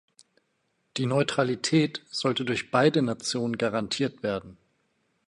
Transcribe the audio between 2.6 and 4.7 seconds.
beide Nationen garantiert werden.